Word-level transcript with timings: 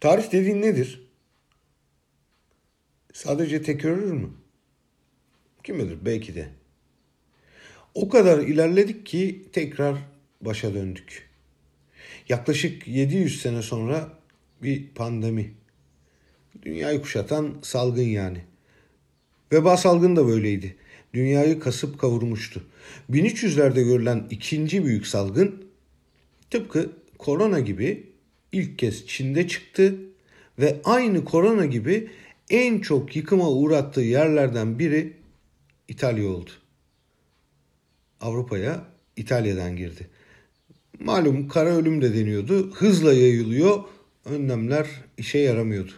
Tarih 0.00 0.32
dediğin 0.32 0.62
nedir? 0.62 1.08
Sadece 3.12 3.62
tekrarır 3.62 4.12
mı? 4.12 4.30
Kim 5.64 5.78
bilir 5.78 5.98
belki 6.04 6.34
de. 6.34 6.48
O 7.94 8.08
kadar 8.08 8.38
ilerledik 8.38 9.06
ki 9.06 9.42
tekrar 9.52 9.96
başa 10.40 10.74
döndük. 10.74 11.28
Yaklaşık 12.28 12.88
700 12.88 13.42
sene 13.42 13.62
sonra 13.62 14.08
bir 14.62 14.88
pandemi. 14.88 15.54
Dünyayı 16.62 17.02
kuşatan 17.02 17.58
salgın 17.62 18.02
yani. 18.02 18.44
Veba 19.52 19.76
salgını 19.76 20.16
da 20.16 20.26
böyleydi. 20.26 20.76
Dünyayı 21.14 21.60
kasıp 21.60 21.98
kavurmuştu. 21.98 22.64
1300'lerde 23.10 23.84
görülen 23.84 24.26
ikinci 24.30 24.84
büyük 24.84 25.06
salgın 25.06 25.64
tıpkı 26.50 26.92
korona 27.18 27.60
gibi 27.60 28.09
ilk 28.52 28.78
kez 28.78 29.06
Çin'de 29.06 29.48
çıktı 29.48 29.94
ve 30.58 30.80
aynı 30.84 31.24
korona 31.24 31.66
gibi 31.66 32.10
en 32.50 32.78
çok 32.78 33.16
yıkıma 33.16 33.50
uğrattığı 33.50 34.00
yerlerden 34.00 34.78
biri 34.78 35.12
İtalya 35.88 36.28
oldu. 36.28 36.50
Avrupa'ya 38.20 38.84
İtalya'dan 39.16 39.76
girdi. 39.76 40.08
Malum 41.00 41.48
kara 41.48 41.76
ölüm 41.76 42.02
de 42.02 42.14
deniyordu. 42.14 42.70
Hızla 42.74 43.12
yayılıyor. 43.12 43.84
Önlemler 44.24 44.86
işe 45.18 45.38
yaramıyordu. 45.38 45.92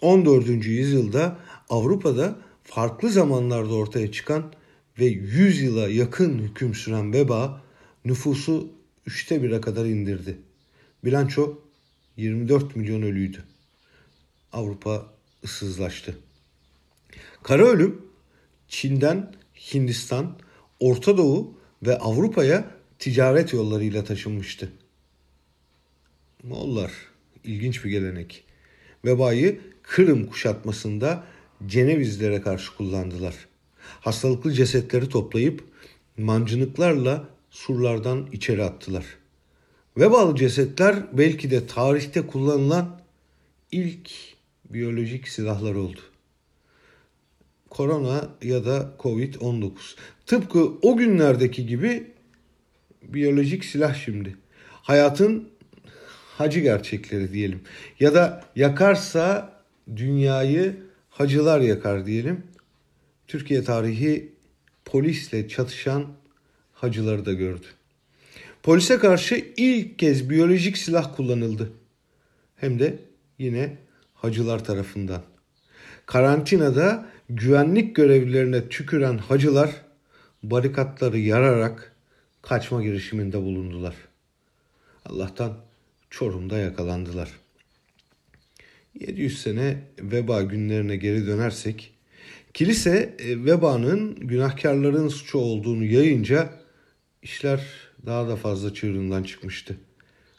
14. 0.00 0.48
yüzyılda 0.48 1.38
Avrupa'da 1.68 2.38
farklı 2.64 3.10
zamanlarda 3.10 3.74
ortaya 3.74 4.12
çıkan 4.12 4.52
ve 4.98 5.04
100 5.04 5.62
yıla 5.62 5.88
yakın 5.88 6.38
hüküm 6.38 6.74
süren 6.74 7.12
veba 7.12 7.62
nüfusu 8.04 8.68
üçte 9.06 9.42
bire 9.42 9.60
kadar 9.60 9.84
indirdi. 9.84 10.38
Bilanço 11.04 11.58
24 12.16 12.76
milyon 12.76 13.02
ölüydü. 13.02 13.44
Avrupa 14.52 15.14
ıssızlaştı. 15.44 16.18
Kara 17.42 17.64
ölüm 17.64 18.02
Çin'den 18.68 19.34
Hindistan, 19.74 20.38
Orta 20.80 21.16
Doğu 21.16 21.58
ve 21.82 21.98
Avrupa'ya 21.98 22.70
ticaret 22.98 23.52
yollarıyla 23.52 24.04
taşınmıştı. 24.04 24.72
Moğollar 26.42 26.92
ilginç 27.44 27.84
bir 27.84 27.90
gelenek. 27.90 28.44
Vebayı 29.04 29.60
Kırım 29.82 30.26
kuşatmasında 30.26 31.24
Cenevizlere 31.66 32.40
karşı 32.40 32.76
kullandılar. 32.76 33.34
Hastalıklı 34.00 34.52
cesetleri 34.52 35.08
toplayıp 35.08 35.64
mancınıklarla 36.16 37.28
surlardan 37.50 38.28
içeri 38.32 38.62
attılar. 38.64 39.04
Vebalı 40.00 40.36
cesetler 40.36 40.96
belki 41.12 41.50
de 41.50 41.66
tarihte 41.66 42.26
kullanılan 42.26 43.00
ilk 43.72 44.10
biyolojik 44.70 45.28
silahlar 45.28 45.74
oldu. 45.74 46.00
Korona 47.70 48.28
ya 48.42 48.64
da 48.64 48.92
Covid-19. 48.98 49.72
Tıpkı 50.26 50.72
o 50.82 50.96
günlerdeki 50.96 51.66
gibi 51.66 52.10
biyolojik 53.02 53.64
silah 53.64 53.94
şimdi. 53.94 54.36
Hayatın 54.70 55.48
hacı 56.38 56.60
gerçekleri 56.60 57.32
diyelim. 57.32 57.60
Ya 58.00 58.14
da 58.14 58.44
yakarsa 58.56 59.52
dünyayı 59.96 60.76
hacılar 61.10 61.60
yakar 61.60 62.06
diyelim. 62.06 62.46
Türkiye 63.26 63.64
tarihi 63.64 64.32
polisle 64.84 65.48
çatışan 65.48 66.06
hacıları 66.72 67.26
da 67.26 67.32
gördü. 67.32 67.66
Polise 68.62 68.98
karşı 68.98 69.44
ilk 69.56 69.98
kez 69.98 70.30
biyolojik 70.30 70.78
silah 70.78 71.16
kullanıldı. 71.16 71.72
Hem 72.56 72.78
de 72.78 72.98
yine 73.38 73.76
hacılar 74.14 74.64
tarafından. 74.64 75.22
Karantinada 76.06 77.06
güvenlik 77.28 77.96
görevlilerine 77.96 78.68
tüküren 78.68 79.18
hacılar 79.18 79.70
barikatları 80.42 81.18
yararak 81.18 81.96
kaçma 82.42 82.82
girişiminde 82.82 83.42
bulundular. 83.42 83.94
Allah'tan 85.04 85.56
Çorum'da 86.10 86.58
yakalandılar. 86.58 87.28
700 89.00 89.42
sene 89.42 89.82
veba 90.00 90.42
günlerine 90.42 90.96
geri 90.96 91.26
dönersek 91.26 91.94
kilise 92.54 93.14
e, 93.18 93.44
vebanın 93.44 94.14
günahkarların 94.14 95.08
suçu 95.08 95.38
olduğunu 95.38 95.84
yayınca 95.84 96.50
işler 97.22 97.89
daha 98.06 98.28
da 98.28 98.36
fazla 98.36 98.74
çığırından 98.74 99.22
çıkmıştı. 99.22 99.76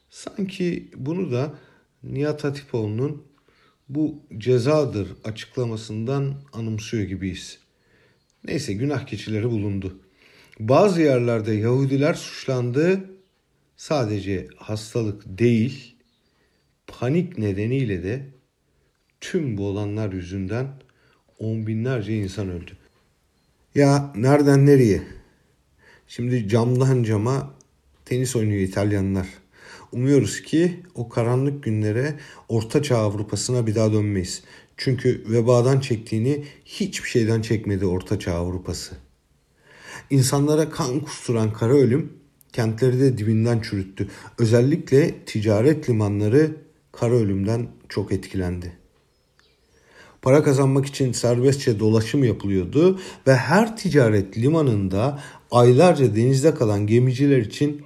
Sanki 0.09 0.91
bunu 0.95 1.31
da 1.31 1.53
Nihat 2.03 2.43
Hatipoğlu'nun 2.43 3.23
bu 3.89 4.23
cezadır 4.37 5.07
açıklamasından 5.23 6.35
anımsıyor 6.53 7.03
gibiyiz. 7.03 7.59
Neyse 8.43 8.73
günah 8.73 9.05
keçileri 9.05 9.49
bulundu. 9.49 9.99
Bazı 10.59 11.01
yerlerde 11.01 11.53
Yahudiler 11.53 12.13
suçlandı. 12.13 13.09
Sadece 13.77 14.47
hastalık 14.57 15.23
değil, 15.25 15.95
panik 16.87 17.37
nedeniyle 17.37 18.03
de 18.03 18.29
tüm 19.21 19.57
bu 19.57 19.67
olanlar 19.67 20.13
yüzünden 20.13 20.67
on 21.39 21.67
binlerce 21.67 22.13
insan 22.13 22.49
öldü. 22.49 22.71
Ya 23.75 24.13
nereden 24.15 24.65
nereye? 24.65 25.20
Şimdi 26.15 26.47
camdan 26.47 27.03
cama 27.03 27.53
tenis 28.05 28.35
oynuyor 28.35 28.61
İtalyanlar. 28.61 29.27
Umuyoruz 29.91 30.41
ki 30.41 30.79
o 30.95 31.09
karanlık 31.09 31.63
günlere 31.63 32.19
Orta 32.49 32.83
Çağ 32.83 32.97
Avrupa'sına 32.97 33.67
bir 33.67 33.75
daha 33.75 33.93
dönmeyiz. 33.93 34.43
Çünkü 34.77 35.23
vebadan 35.29 35.79
çektiğini 35.79 36.45
hiçbir 36.65 37.09
şeyden 37.09 37.41
çekmedi 37.41 37.85
Orta 37.85 38.19
Çağ 38.19 38.33
Avrupa'sı. 38.33 38.95
İnsanlara 40.09 40.69
kan 40.69 40.99
kusturan 40.99 41.53
kara 41.53 41.73
ölüm 41.73 42.13
kentleri 42.53 42.99
de 42.99 43.17
dibinden 43.17 43.59
çürüttü. 43.59 44.07
Özellikle 44.37 45.25
ticaret 45.25 45.89
limanları 45.89 46.55
kara 46.91 47.15
ölümden 47.15 47.67
çok 47.89 48.11
etkilendi. 48.11 48.80
Para 50.21 50.43
kazanmak 50.43 50.85
için 50.85 51.11
serbestçe 51.11 51.79
dolaşım 51.79 52.23
yapılıyordu 52.23 52.99
ve 53.27 53.35
her 53.35 53.77
ticaret 53.77 54.37
limanında 54.37 55.19
aylarca 55.51 56.15
denizde 56.15 56.53
kalan 56.53 56.87
gemiciler 56.87 57.37
için 57.37 57.85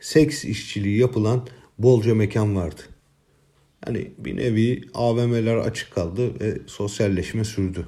seks 0.00 0.44
işçiliği 0.44 0.98
yapılan 0.98 1.46
bolca 1.78 2.14
mekan 2.14 2.56
vardı. 2.56 2.82
Yani 3.86 4.10
bir 4.18 4.36
nevi 4.36 4.82
AVM'ler 4.94 5.56
açık 5.56 5.94
kaldı 5.94 6.40
ve 6.40 6.58
sosyalleşme 6.66 7.44
sürdü. 7.44 7.86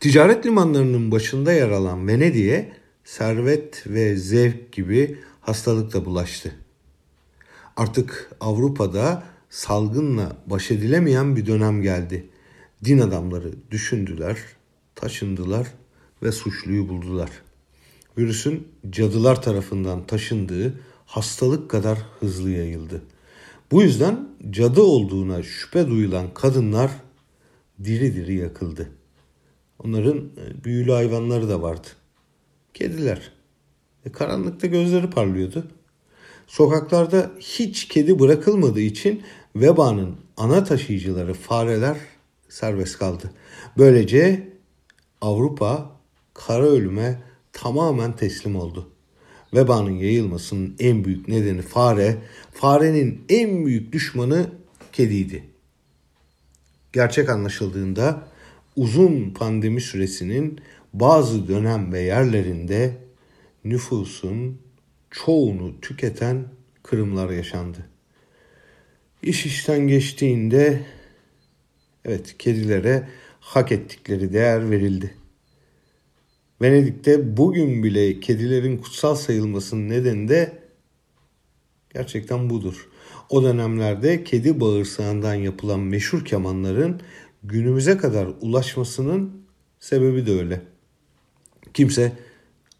Ticaret 0.00 0.46
limanlarının 0.46 1.10
başında 1.10 1.52
yer 1.52 1.70
alan 1.70 2.08
Venedik'e 2.08 2.72
servet 3.04 3.86
ve 3.86 4.16
zevk 4.16 4.72
gibi 4.72 5.18
hastalık 5.40 5.92
da 5.92 6.04
bulaştı. 6.04 6.52
Artık 7.76 8.30
Avrupa'da 8.40 9.31
salgınla 9.52 10.36
baş 10.46 10.70
edilemeyen 10.70 11.36
bir 11.36 11.46
dönem 11.46 11.82
geldi. 11.82 12.26
Din 12.84 12.98
adamları 12.98 13.52
düşündüler, 13.70 14.38
taşındılar 14.94 15.66
ve 16.22 16.32
suçluyu 16.32 16.88
buldular. 16.88 17.30
Virüsün 18.18 18.68
cadılar 18.90 19.42
tarafından 19.42 20.06
taşındığı 20.06 20.80
hastalık 21.06 21.70
kadar 21.70 21.98
hızlı 22.20 22.50
yayıldı. 22.50 23.02
Bu 23.70 23.82
yüzden 23.82 24.28
cadı 24.50 24.82
olduğuna 24.82 25.42
şüphe 25.42 25.86
duyulan 25.86 26.34
kadınlar 26.34 26.90
diri 27.84 28.14
diri 28.14 28.34
yakıldı. 28.34 28.88
Onların 29.78 30.18
e, 30.18 30.64
büyülü 30.64 30.92
hayvanları 30.92 31.48
da 31.48 31.62
vardı. 31.62 31.88
Kediler. 32.74 33.32
E, 34.04 34.12
karanlıkta 34.12 34.66
gözleri 34.66 35.10
parlıyordu. 35.10 35.66
Sokaklarda 36.52 37.30
hiç 37.40 37.88
kedi 37.88 38.18
bırakılmadığı 38.18 38.80
için 38.80 39.22
vebanın 39.56 40.16
ana 40.36 40.64
taşıyıcıları 40.64 41.34
fareler 41.34 41.96
serbest 42.48 42.98
kaldı. 42.98 43.32
Böylece 43.78 44.48
Avrupa 45.20 46.00
kara 46.34 46.66
ölüme 46.66 47.22
tamamen 47.52 48.16
teslim 48.16 48.56
oldu. 48.56 48.90
Vebanın 49.54 49.90
yayılmasının 49.90 50.76
en 50.78 51.04
büyük 51.04 51.28
nedeni 51.28 51.62
fare, 51.62 52.18
farenin 52.54 53.24
en 53.28 53.66
büyük 53.66 53.92
düşmanı 53.92 54.50
kediydi. 54.92 55.44
Gerçek 56.92 57.28
anlaşıldığında 57.28 58.28
uzun 58.76 59.30
pandemi 59.30 59.80
süresinin 59.80 60.60
bazı 60.92 61.48
dönem 61.48 61.92
ve 61.92 62.00
yerlerinde 62.00 62.96
nüfusun 63.64 64.58
çoğunu 65.12 65.80
tüketen 65.80 66.44
kırımlar 66.82 67.30
yaşandı. 67.30 67.78
İş 69.22 69.46
işten 69.46 69.88
geçtiğinde 69.88 70.86
evet 72.04 72.38
kedilere 72.38 73.08
hak 73.40 73.72
ettikleri 73.72 74.32
değer 74.32 74.70
verildi. 74.70 75.14
Venedik'te 76.62 77.36
bugün 77.36 77.82
bile 77.82 78.20
kedilerin 78.20 78.78
kutsal 78.78 79.14
sayılmasının 79.14 79.88
nedeni 79.88 80.28
de 80.28 80.58
gerçekten 81.94 82.50
budur. 82.50 82.88
O 83.30 83.42
dönemlerde 83.42 84.24
kedi 84.24 84.60
bağırsağından 84.60 85.34
yapılan 85.34 85.80
meşhur 85.80 86.24
kemanların 86.24 87.00
günümüze 87.44 87.96
kadar 87.96 88.28
ulaşmasının 88.40 89.46
sebebi 89.80 90.26
de 90.26 90.32
öyle. 90.32 90.62
Kimse 91.74 92.12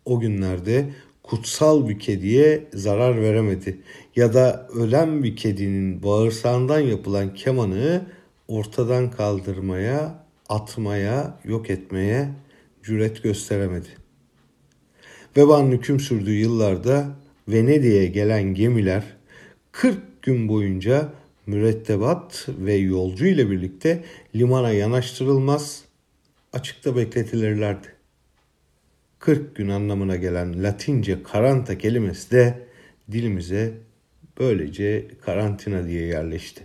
o 0.05 0.21
günlerde 0.21 0.93
kutsal 1.23 1.89
bir 1.89 1.99
kediye 1.99 2.65
zarar 2.75 3.23
veremedi 3.23 3.81
ya 4.17 4.35
da 4.35 4.69
ölen 4.75 5.23
bir 5.23 5.37
kedinin 5.37 6.03
bağırsağından 6.03 6.81
yapılan 6.81 7.35
kemanı 7.35 8.07
ortadan 8.49 9.11
kaldırmaya, 9.11 10.25
atmaya, 10.49 11.39
yok 11.45 11.71
etmeye 11.71 12.29
cüret 12.83 13.23
gösteremedi. 13.23 13.89
Vebanın 15.37 15.73
hüküm 15.73 16.01
sürdüğü 16.01 16.35
yıllarda 16.35 17.07
Venedik'e 17.49 18.07
gelen 18.07 18.55
gemiler 18.55 19.03
40 19.73 20.23
gün 20.23 20.49
boyunca 20.49 21.13
mürettebat 21.47 22.49
ve 22.49 22.75
yolcu 22.75 23.27
ile 23.27 23.51
birlikte 23.51 24.05
limana 24.35 24.71
yanaştırılmaz, 24.71 25.85
açıkta 26.53 26.97
bekletilirlerdi. 26.97 28.02
40 29.23 29.57
gün 29.57 29.69
anlamına 29.69 30.17
gelen 30.17 30.63
Latince 30.63 31.23
karanta 31.23 31.79
kelimesi 31.79 32.31
de 32.31 32.67
dilimize 33.13 33.75
böylece 34.39 35.09
karantina 35.21 35.87
diye 35.87 36.07
yerleşti. 36.07 36.63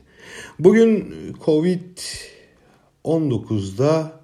Bugün 0.59 1.15
Covid-19'da 1.45 4.19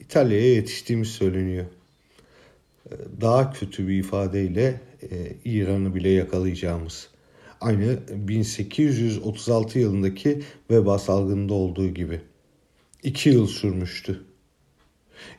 İtalya'ya 0.00 0.54
yetiştiğimiz 0.54 1.08
söyleniyor. 1.08 1.64
Daha 3.20 3.52
kötü 3.52 3.88
bir 3.88 3.98
ifadeyle 3.98 4.80
e, 5.02 5.08
İran'ı 5.44 5.94
bile 5.94 6.08
yakalayacağımız. 6.08 7.08
Aynı 7.60 7.98
1836 8.08 9.78
yılındaki 9.78 10.42
veba 10.70 10.98
salgınında 10.98 11.54
olduğu 11.54 11.88
gibi. 11.88 12.20
İki 13.02 13.30
yıl 13.30 13.46
sürmüştü. 13.46 14.20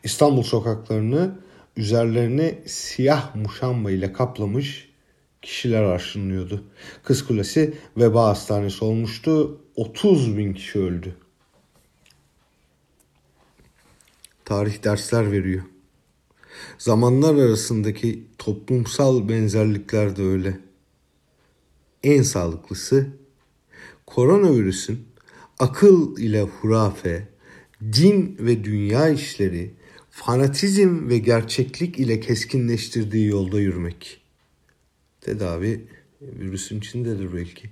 İstanbul 0.04 0.44
sokaklarını 0.44 1.45
üzerlerini 1.78 2.60
siyah 2.66 3.36
muşamba 3.36 3.92
ile 3.92 4.14
kaplamış 4.14 4.90
kişiler 5.42 5.84
arşınlıyordu. 5.84 6.64
Kız 7.04 7.26
Kulesi 7.26 7.74
veba 7.98 8.28
hastanesi 8.28 8.86
olmuştu. 8.86 9.62
30 9.76 10.38
bin 10.38 10.54
kişi 10.54 10.80
öldü. 10.80 11.16
Tarih 14.46 14.84
dersler 14.84 15.32
veriyor. 15.32 15.64
Zamanlar 16.78 17.36
arasındaki 17.36 18.24
toplumsal 18.38 19.30
benzerlikler 19.30 20.16
de 20.16 20.24
öyle. 20.24 20.60
En 22.04 22.22
sağlıklısı 22.22 23.08
koronavirüsün 24.06 25.08
akıl 25.60 26.18
ile 26.18 26.42
hurafe, 26.42 27.28
din 27.82 28.38
ve 28.40 28.64
dünya 28.64 29.10
işleri, 29.10 29.74
fanatizm 30.16 31.10
ve 31.10 31.18
gerçeklik 31.18 32.00
ile 32.00 32.20
keskinleştirdiği 32.20 33.28
yolda 33.28 33.60
yürümek. 33.60 34.22
Tedavi 35.22 35.82
virüsün 36.22 36.80
içindedir 36.80 37.34
belki. 37.34 37.70